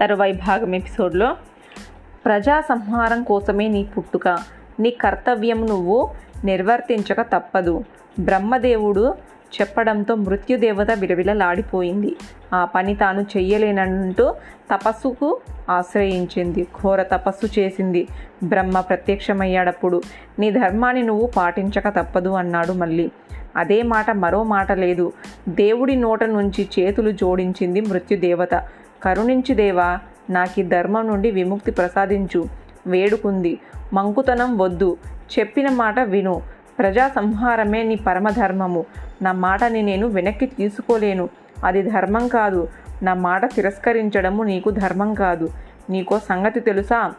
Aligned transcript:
తరువాయి 0.00 0.32
భాగం 0.32 0.74
ఎపిసోడ్లో 0.74 1.36
ప్రజా 2.24 2.60
సంహారం 2.60 3.22
కోసమే 3.22 3.68
నీ 3.68 3.84
పుట్టుక 3.84 4.38
నీ 4.80 4.90
కర్తవ్యం 4.90 5.66
నువ్వు 5.66 6.10
నిర్వర్తించక 6.44 7.22
తప్పదు. 7.22 7.84
బ్రహ్మదేవుడు 8.20 9.14
చెప్పడంతో 9.60 10.14
మృత్యుదేవత 10.14 10.90
విలవిలలాడిపోయింది. 10.90 12.16
ఆ 12.54 12.64
పని 12.64 12.96
తాను 12.96 13.20
చెయ్యలేనంటూ 13.20 14.34
తపస్సుకు 14.74 15.40
ఆశ్రయించింది 15.70 16.66
ఘోర 16.82 17.02
తపస్సు 17.02 17.60
చేసింది. 17.60 18.08
బ్రహ్మ 18.44 18.80
ప్రత్యక్షమయ్యాడప్పుడు 18.80 20.02
నీ 20.38 20.50
ధర్మాన్ని 20.50 21.02
నువ్వు 21.02 21.26
పాటించక 21.26 21.88
తప్పదు 21.88 22.28
అన్నాడు 22.28 22.72
మళ్ళీ. 22.72 23.10
అదే 23.56 23.82
మాట 23.82 24.10
మరో 24.10 24.42
మాట 24.42 24.72
లేదు. 24.72 25.12
దేవుడి 25.48 25.96
నోట 25.96 26.24
నుంచి 26.24 26.68
చేతులు 26.78 27.10
జోడించింది 27.10 27.80
మృత్యుదేవత. 27.80 28.54
కరుణించి 29.02 29.54
దేవా 29.54 29.98
నాకు 30.30 30.62
ధర్మం 30.62 31.06
నుండి 31.06 31.30
విముక్తి 31.30 31.70
ప్రసాదించు 31.70 32.44
వేడుకుంది. 32.86 33.58
మంకుతనం 33.92 34.58
వద్దు. 34.58 34.96
చెప్పిన 35.38 35.70
మాట 35.70 36.00
విను. 36.00 36.42
ప్రజా 36.78 37.08
సంహారమే 37.08 37.82
నీ 37.82 37.94
పరమధర్మము. 37.94 38.84
నా 39.22 39.32
మాటని 39.32 39.82
నేను 39.82 40.06
వెనక్కి 40.06 40.46
తీసుకోలేను. 40.46 41.28
అది 41.64 41.82
ధర్మం 41.82 42.28
కాదు. 42.28 42.68
నా 43.02 43.14
మాట 43.14 43.54
తిరస్కరించడము 43.54 44.42
నీకు 44.42 44.70
ధర్మం 44.70 45.14
కాదు. 45.14 45.48
నీకో 45.90 46.18
సంగతి 46.18 46.60
తెలుసా? 46.60 47.12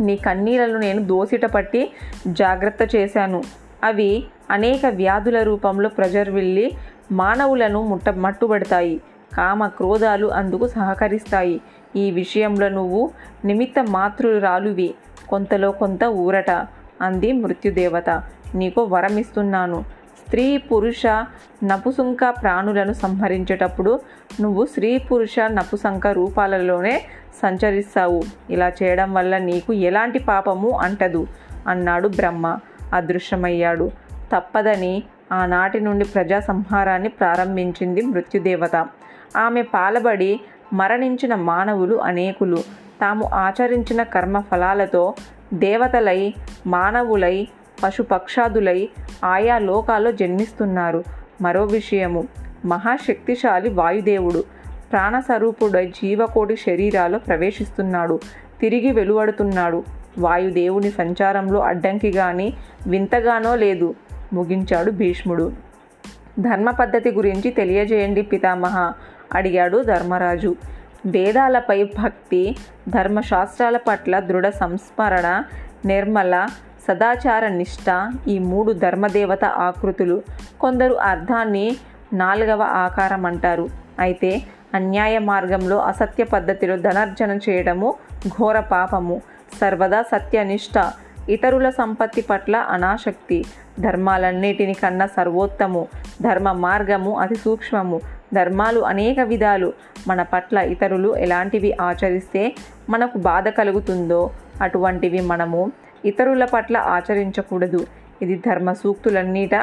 నీ 0.00 0.16
కన్నీళ్ళను 0.16 0.78
నేను 0.78 1.02
దోసిట 1.02 1.46
పట్టి 1.46 1.90
జాగ్రత్త 2.26 2.96
చేశాను. 2.96 3.42
అవి 3.84 4.24
అనేక 4.50 4.86
వ్యాధుల 4.86 5.42
రూపంలో 5.42 5.88
ప్రజర్విల్లి 5.88 6.72
మానవులను 7.12 7.82
ముట్ట 7.82 8.08
మట్టుబడతాయి. 8.08 9.00
కామ 9.36 9.66
క్రోధాలు 9.66 10.26
అందుకు 10.26 10.66
సహకరిస్తాయి. 10.66 11.60
ఈ 11.96 12.10
విషయంలో 12.10 12.68
నువ్వు 12.68 13.10
నిమిత్త 13.44 13.74
మాతృరాలువి. 13.88 14.94
కొంతలో 15.28 15.70
కొంత 15.70 16.04
ఊరట. 16.04 16.50
అంది 17.00 17.32
మృత్యుదేవత. 17.32 18.10
నీకు 18.54 18.82
వరమిస్తున్నాను. 18.84 19.84
స్త్రీ 20.24 20.56
పురుష 20.56 21.06
నపుసుంక 21.64 22.18
ప్రాణులను 22.42 22.92
సంహరించేటప్పుడు 22.92 24.00
నువ్వు 24.40 24.66
స్త్రీ 24.66 24.98
పురుష 24.98 25.36
నపుసంక 25.46 26.06
రూపాలలోనే 26.06 27.02
సంచరిస్తావు. 27.42 28.22
ఇలా 28.50 28.72
చేయడం 28.82 29.14
వల్ల 29.14 29.38
నీకు 29.38 29.72
ఎలాంటి 29.72 30.18
పాపము 30.18 30.70
అంటదు 30.70 31.26
అన్నాడు 31.66 32.08
బ్రహ్మ. 32.08 32.58
అదృశ్యమయ్యాడు. 32.92 33.90
తప్పదని 34.36 35.02
ఆనాటి 35.32 35.80
నుండి 35.80 36.04
ప్రజా 36.04 36.40
సంహారాన్ని 36.40 37.08
ప్రారంభించింది 37.08 38.02
మృత్యుదేవత. 38.02 38.86
ఆమె 39.36 39.62
పాలబడి 39.62 40.40
మరణించిన 40.72 41.34
మానవులు 41.34 41.96
అనేకులు. 41.96 42.56
తాము 43.00 43.24
ఆచరించిన 43.24 44.02
కర్మ 44.02 44.40
ఫలాలతో 44.40 45.14
దేవతలై 45.54 46.34
మానవులై 46.66 47.48
పశుపక్షాదులై 47.82 48.88
ఆయా 49.24 49.58
లోకాల్లో 49.58 50.12
జన్మిస్తున్నారు. 50.12 51.04
మరో 51.42 51.64
విషయము 51.64 52.28
మహాశక్తిశాలి 52.64 53.68
వాయుదేవుడు 53.68 54.44
ప్రాణస్వరూపుడై 54.92 55.86
జీవకోటి 55.86 56.56
శరీరాల్లో 56.56 57.18
ప్రవేశిస్తున్నాడు. 57.18 58.20
తిరిగి 58.60 58.92
వెలువడుతున్నాడు. 58.92 59.84
వాయుదేవుని 60.18 60.90
సంచారంలో 60.90 61.60
అడ్డంకి 61.60 62.10
గాని 62.10 62.52
వింతగానో 62.86 63.56
లేదు 63.56 63.94
ముగించాడు 64.32 64.90
భీష్ముడు. 64.90 65.52
ధర్మ 66.38 66.70
పద్ధతి 66.70 67.10
గురించి 67.10 67.50
తెలియజేయండి 67.50 68.22
పితామహ. 68.22 68.92
అడిగాడు 69.34 69.82
ధర్మరాజు. 69.82 70.56
వేదాలపై 71.06 71.84
భక్తి 71.84 72.56
ధర్మశాస్త్రాల 72.88 73.76
పట్ల 73.76 74.20
దృఢ 74.20 74.48
సంస్మరణ 74.48 75.42
నిర్మల 75.84 76.46
సదాచార 76.88 77.48
నిష్ఠ 77.48 78.12
ఈ 78.28 78.38
మూడు 78.38 78.72
ధర్మదేవత 78.72 79.44
ఆకృతులు. 79.44 80.22
కొందరు 80.60 80.94
అర్థాన్ని 80.94 81.76
నాలుగవ 82.12 82.62
ఆకారం 82.62 83.26
అంటారు. 83.26 83.68
అయితే 83.98 84.42
అన్యాయ 84.74 85.18
మార్గంలో 85.18 85.78
అసత్య 85.78 86.24
పద్ధతిలో 86.24 86.76
ధనార్జన 86.76 87.38
చేయడము 87.48 87.94
ఘోర 88.28 88.60
పాపము. 88.60 89.22
సర్వదా 89.60 90.02
సత్యనిష్ట 90.02 90.92
ఇతరుల 91.28 91.70
సంపత్తి 91.70 92.20
పట్ల 92.20 92.56
అనాసక్తి. 92.56 93.44
ధర్మాలన్నిటిని 93.80 94.74
కన్నా 94.74 95.06
సర్వోత్తము. 95.06 95.86
ధర్మ 96.22 96.52
మార్గము 96.52 97.18
అతి 97.18 97.34
సూక్ష్మము. 97.34 98.00
ధర్మాలు 98.34 98.80
అనేక 98.80 99.20
విధాలు 99.20 99.72
మన 100.08 100.22
పట్ల 100.22 100.58
ఇతరులు 100.58 101.16
ఎలాంటివి 101.16 101.76
ఆచరిస్తే 101.80 102.54
మనకు 102.90 103.18
బాధ 103.18 103.48
కలుగుతుందో 103.48 104.30
అటువంటివి 104.62 105.20
మనము 105.20 105.72
ఇతరుల 106.04 106.44
పట్ల 106.44 106.76
ఆచరించకూడదు. 106.76 107.86
ఇది 108.22 108.36
ధర్మ 108.36 108.72
సూక్తులన్నీట 108.72 109.54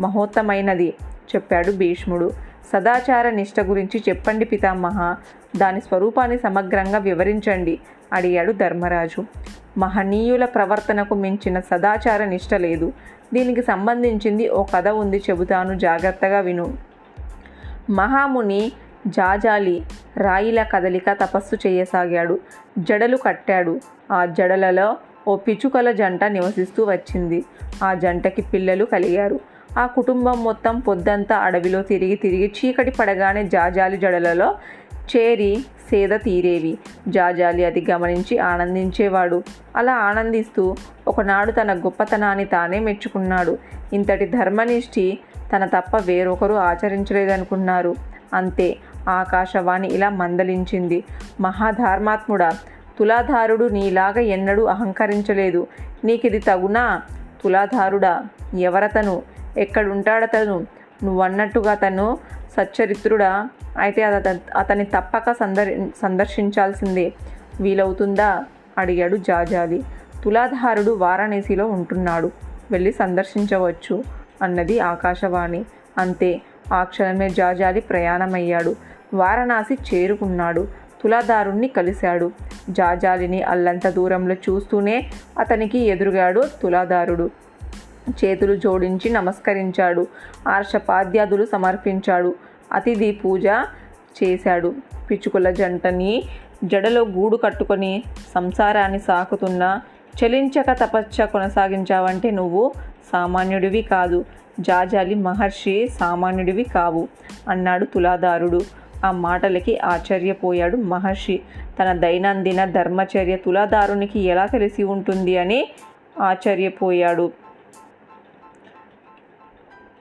మహోత్తమైనది 0.00 0.94
చెప్పాడు 1.34 1.72
భీష్ముడు. 1.72 2.30
సదాచార 2.72 3.30
నిష్ట 3.30 3.60
గురించి 3.60 4.02
చెప్పండి 4.08 4.44
పితామహ 4.44 5.16
దాని 5.56 5.80
స్వరూపాన్ని 5.80 6.38
సమగ్రంగా 6.38 6.98
వివరించండి 6.98 7.80
అడిగాడు 8.12 8.52
ధర్మరాజు. 8.52 9.24
మహనీయుల 9.78 10.44
ప్రవర్తనకు 10.44 11.14
మించిన 11.14 11.60
సదాచార 11.60 12.24
నిష్ట 12.24 12.54
లేదు. 12.54 12.92
దీనికి 13.34 13.62
సంబంధించింది 13.62 14.48
ఓ 14.48 14.62
కథ 14.62 14.88
ఉంది 14.88 15.22
చెబుతాను 15.30 15.78
జాగ్రత్తగా 15.78 16.40
విను. 16.40 16.91
మహాముని 17.90 18.72
జాజాలి 19.06 19.82
రాయిల 20.16 20.62
కదలిక 20.62 21.12
తపస్సు 21.12 21.68
చేయసాగాడు. 21.68 22.40
జడలు 22.78 23.16
కట్టాడు. 23.16 23.80
ఆ 24.12 24.24
జడలలో 24.24 24.96
ఓ 25.28 25.36
పిచుకల 25.36 25.90
జంట 25.90 26.24
నివసిస్తూ 26.24 26.84
వచ్చింది. 26.84 27.44
ఆ 27.84 27.94
జంటకి 27.94 28.42
పిల్లలు 28.42 28.84
కలిగారు. 28.84 29.40
ఆ 29.78 29.86
కుటుంబం 29.86 30.44
మొత్తం 30.44 30.80
పొద్దంతా 30.80 31.36
అడవిలో 31.36 31.82
తిరిగి 31.82 32.16
తిరిగి 32.16 32.52
చీకటి 32.58 32.90
పడగానే 32.90 33.44
జాజాలి 33.44 33.96
జడలలో 33.96 34.58
చేరి 35.16 35.64
సేద 35.90 36.10
తీరేవి. 36.10 36.78
జాజాలి 37.08 37.64
అది 37.64 37.86
గమనించి 37.90 38.38
ఆనందించేవాడు. 38.38 39.42
అలా 39.76 39.94
ఆనందిస్తూ 39.94 40.76
ఒకనాడు 41.08 41.52
తన 41.52 41.78
గొప్పతనాన్ని 41.78 42.44
తానే 42.44 42.78
మెచ్చుకున్నాడు. 42.78 43.58
ఇంతటి 43.92 44.26
ధర్మనిష్ఠి 44.26 45.18
తన 45.56 45.66
తప్ప 45.66 45.96
వేరొకరు 45.96 46.54
ఆచరించలేదనుకున్నారు. 46.54 47.94
అంతే 48.34 48.76
ఆకాశవాణి 49.08 49.88
ఇలా 49.88 50.08
మందలించింది. 50.08 51.04
మహాధర్మాత్ముడా 51.40 52.50
తులాధారుడు 52.98 53.68
నీలాగా 53.68 54.20
ఎన్నడూ 54.20 54.64
అహంకరించలేదు. 54.64 55.66
నీకిది 56.04 56.38
తగునా? 56.38 57.02
తులాధారుడా 57.44 58.24
ఎవరతను? 58.58 59.22
ఎక్కడుంటాడతను? 59.58 60.66
నువ్వన్నట్టుగా 61.04 61.74
తను 61.74 62.18
సచ్చరిత్రుడా? 62.56 63.48
అయితే 63.78 64.02
అత 64.02 64.38
అతని 64.56 64.84
తప్పక 64.84 65.32
సందర్ 65.32 65.88
సందర్శించాల్సిందే. 66.02 67.12
వీలవుతుందా? 67.60 68.44
అడిగాడు 68.78 69.16
జాజాలి 69.16 69.82
తులాధారుడు 70.24 70.90
వారాణసిలో 70.90 71.66
ఉంటున్నాడు. 71.66 72.30
వెళ్ళి 72.70 72.92
సందర్శించవచ్చు. 72.92 74.21
అన్నది 74.42 74.80
ఆకాశవాణి. 74.80 75.64
అంతే 75.98 76.40
ఆ 76.72 76.84
క్షణమే 76.84 77.28
జాజాలి 77.30 77.80
ప్రయాణమయ్యాడు. 77.80 78.76
వారణాసి 79.14 79.74
చేరుకున్నాడు. 79.74 80.68
తులాదారుణ్ణి 81.02 81.68
కలిశాడు. 81.68 82.32
జాజాలిని 82.70 83.42
అల్లంత 83.42 83.88
దూరంలో 83.88 84.34
చూస్తూనే 84.34 85.06
అతనికి 85.38 85.78
ఎదురుగాడు 85.78 86.42
తులాదారుడు. 86.62 87.30
చేతులు 88.10 88.56
జోడించి 88.56 89.10
నమస్కరించాడు. 89.10 90.06
ఆర్షపాద్యాదులు 90.48 91.44
సమర్పించాడు. 91.44 92.34
అతిథి 92.72 93.12
పూజ 93.12 93.46
చేశాడు. 94.22 94.74
పిచ్చుకుల 95.10 95.50
జంటని 95.50 96.22
జడలో 96.64 97.02
గూడు 97.04 97.36
కట్టుకొని 97.36 98.04
సంసారాన్ని 98.34 98.98
సాకుతున్న 98.98 99.80
చలించక 100.24 100.72
తపస్య 100.72 101.26
కొనసాగించావంటే 101.26 102.30
నువ్వు 102.30 102.72
సామాన్యుడివి 103.12 103.82
కాదు. 103.82 104.24
జాజాలి 104.60 105.14
మహర్షి 105.14 105.88
సామాన్యుడివి 105.88 106.62
కావు 106.62 107.08
అన్నాడు 107.48 107.84
తులాదారుడు. 107.84 108.60
ఆ 109.04 109.10
మాటలకి 109.10 109.78
ఆశ్చర్యపోయాడు 109.78 110.76
మహర్షి. 110.76 111.40
తన 111.80 111.92
దైనందిన 111.92 112.64
ధర్మచర్య 112.64 113.36
తులాదారునికి 113.36 114.20
ఎలా 114.20 114.46
తెలిసి 114.46 114.82
ఉంటుంది 114.82 115.38
అని 115.38 115.68
ఆశ్చర్యపోయాడు. 116.20 117.32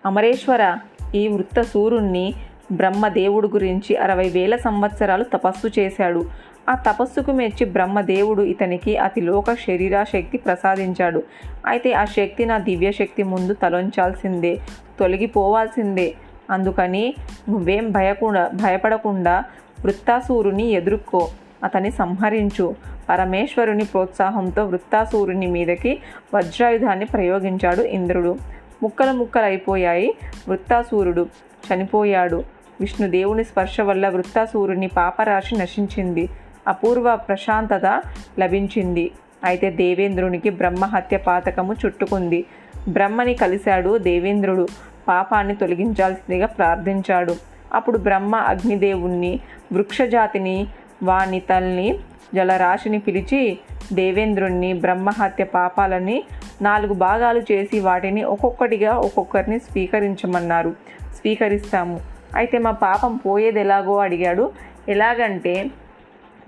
అమరేశ్వర 0.05 0.77
ఈ 1.15 1.27
వృత్త 1.27 1.61
సూర్యుణ్ణి 1.61 2.33
బ్రహ్మదేవుడు 2.71 3.47
గురించి 3.47 3.95
అరవై 3.95 4.29
వేల 4.29 4.55
సంవత్సరాలు 4.55 5.23
తపస్సు 5.23 5.79
చేశాడు. 5.79 6.23
ఆ 6.69 6.75
తపస్సుకు 6.75 7.31
మెచ్చి 7.31 7.65
బ్రహ్మదేవుడు 7.65 8.41
ఇతనికి 8.41 8.97
అతిలోక 8.97 9.53
శరీరాశక్తి 9.53 10.37
ప్రసాదించాడు. 10.37 11.23
అయితే 11.65 11.93
ఆ 11.93 12.05
శక్తి 12.05 12.45
నా 12.45 12.57
దివ్యశక్తి 12.57 13.23
ముందు 13.23 13.53
తలొంచాల్సిందే 13.53 14.59
తొలగిపోవాల్సిందే. 14.99 16.13
అందుకని 16.49 17.13
నువ్వేం 17.49 17.91
భయకుండా 17.91 18.51
భయపడకుండా 18.53 19.43
వృత్తాసూరుని 19.85 20.67
ఎదుర్కో 20.67 21.29
అతన్ని 21.63 21.91
సంహరించు. 21.91 22.75
పరమేశ్వరుని 23.09 23.85
ప్రోత్సాహంతో 23.85 24.65
వృత్తాసూరుని 24.65 25.47
మీదకి 25.47 25.99
వజ్రాయుధాన్ని 26.33 27.05
ప్రయోగించాడు 27.05 27.81
ఇంద్రుడు. 27.81 28.35
ముక్కలు 28.83 29.11
ముక్కలైపోయాయి 29.11 30.13
వృత్తాసూరుడు. 30.49 31.27
చనిపోయాడు. 31.73 32.43
విష్ణుదేవుని 32.79 33.43
స్పర్శ 33.43 33.81
వల్ల 33.81 34.09
వృత్తాసూరుని 34.09 34.87
పాపరాశి 34.87 35.57
నశించింది. 35.57 36.29
అపూర్వ 36.67 37.15
ప్రశాంతత 37.15 38.01
లభించింది. 38.39 39.11
అయితే 39.43 39.71
దేవేంద్రునికి 39.71 40.49
బ్రహ్మహత్య 40.49 41.17
పాతకము 41.17 41.73
చుట్టుకుంది. 41.85 42.45
బ్రహ్మని 42.89 43.33
కలిశాడు 43.33 43.97
దేవేంద్రుడు. 43.97 44.67
పాపాన్ని 45.07 45.55
తొలగించాల్సిందిగా 45.55 46.47
ప్రార్థించాడు. 46.47 47.35
అప్పుడు 47.73 47.97
బ్రహ్మ 47.97 48.35
అగ్నిదేవుణ్ణి 48.35 49.39
వృక్షజాతిని 49.73 50.67
వాని 51.03 51.39
తల్ని 51.39 51.99
జలరాశిని 52.35 52.99
పిలిచి 52.99 53.59
దేవేంద్రుణ్ణి 53.93 54.73
బ్రహ్మహత్య 54.73 55.43
పాపాలని 55.43 56.23
నాలుగు 56.61 56.93
భాగాలు 56.93 57.41
చేసి 57.51 57.79
వాటిని 57.79 58.23
ఒక్కొక్కటిగా 58.23 58.97
ఒక్కొక్కరిని 58.97 59.59
స్వీకరించమన్నారు. 59.59 60.73
స్వీకరిస్తాము. 61.15 61.99
అయితే 62.35 62.57
మా 62.57 62.71
పాపం 62.71 63.15
పోయేది 63.15 63.59
ఎలాగో 63.59 63.97
అడిగాడు. 63.97 64.51
ఎలాగంటే 64.89 65.65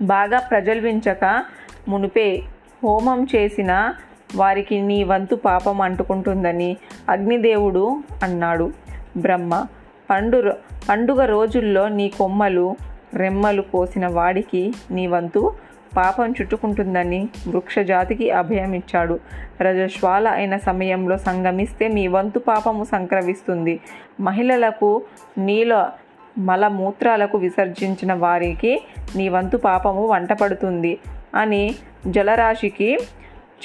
బాగా 0.02 0.38
ప్రజల్వించక 0.38 1.44
మునిపే 1.88 2.42
హోమం 2.84 3.26
చేసిన 3.36 3.94
వారికి 4.36 4.80
నీ 4.80 5.04
వంతు 5.04 5.34
పాపం 5.34 5.80
అంటుకుంటుందని 5.80 6.76
అగ్నిదేవుడు 7.08 8.02
అన్నాడు. 8.22 8.72
బ్రహ్మ 9.16 9.66
పండు 10.10 10.52
పండుగ 10.90 11.24
రోజుల్లో 11.24 11.88
నీ 11.88 12.08
కొమ్మలు 12.08 12.76
రెమ్మలు 13.14 13.62
కోసిన 13.62 14.06
వాడికి 14.06 14.74
నీ 14.90 15.06
వంతు 15.06 15.52
పాపం 15.96 16.34
చుట్టుకుంటుందని 16.40 17.28
వృక్షజాతికి 17.48 18.30
అభయం 18.30 18.72
ఇచ్చాడు. 18.72 19.20
రజస్వాల 19.60 20.28
అయిన 20.28 20.56
సమయంలో 20.56 21.16
సంగమిస్తే 21.16 21.88
మీ 21.88 22.06
వంతు 22.06 22.38
పాపము 22.38 22.84
సంక్రమిస్తుంది. 22.84 23.80
మహిళలకు 24.20 25.02
నీలో 25.38 25.86
మలమూత్రాలకు 26.38 27.38
విసర్జించిన 27.38 28.12
వారికి 28.14 28.82
నీ 29.16 29.28
వంతు 29.28 29.56
పాపము 29.56 30.06
వంటపడుతుంది 30.06 30.98
అని 31.34 31.74
జలరాశికి 32.06 32.98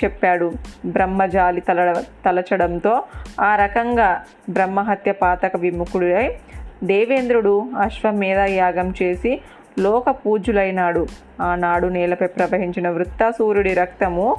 చెప్పాడు 0.04 0.54
బ్రహ్మజాలి 0.86 1.62
తల 1.62 2.04
తలచడంతో 2.26 3.04
ఆ 3.40 3.56
రకంగా 3.56 4.24
బ్రహ్మహత్య 4.50 5.12
పాతక 5.12 5.58
విముఖుడై 5.58 6.36
దేవేంద్రుడు 6.84 7.70
అశ్వమేధ 7.78 8.38
యాగం 8.38 8.94
చేసి 9.02 9.40
లోక 9.80 10.10
పూజ్యులైనాడు 10.10 11.08
ఆనాడు 11.42 11.88
నేలపై 11.88 12.28
ప్రవహించిన 12.28 12.90
వృత్తాసూర్యుడి 12.90 13.74
రక్తము 13.74 14.38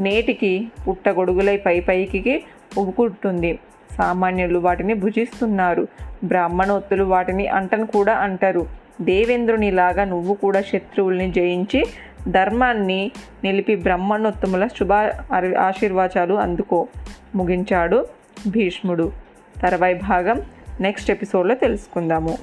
నేటికి 0.00 0.70
పుట్టగొడుగులై 0.88 1.56
పై 1.56 1.80
పైకి 1.80 2.44
ఉబుకుంటుంది 2.78 3.58
సామాన్యులు 4.00 4.58
వాటిని 4.58 4.94
భుజిస్తున్నారు. 4.94 5.88
బ్రాహ్మణోత్తులు 6.24 7.04
వాటిని 7.04 7.46
అంటను 7.46 7.86
కూడా 7.86 8.14
అంటారు. 8.14 8.66
దేవేంద్రునిలాగా 9.00 10.04
నువ్వు 10.04 10.34
కూడా 10.34 10.60
శత్రువుల్ని 10.60 11.32
జయించి 11.32 11.84
ధర్మాన్ని 12.28 13.12
నిలిపి 13.44 13.76
బ్రహ్మణోత్తముల 13.76 14.66
శుభ 14.66 14.92
ఆశీర్వాచాలు 15.58 16.34
అందుకో. 16.34 16.86
ముగించాడు 17.34 18.06
భీష్ముడు. 18.46 19.12
తర్వాయి 19.62 19.94
భాగం 19.94 20.42
నెక్స్ట్ 20.80 21.10
ఎపిసోడ్లో 21.10 21.54
తెలుసుకుందాము. 21.54 22.38